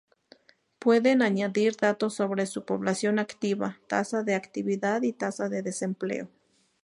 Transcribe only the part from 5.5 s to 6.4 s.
desempleo.